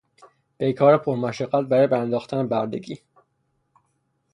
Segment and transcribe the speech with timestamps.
[0.57, 2.97] پیکار پر مشقت برای برانداختن بردگی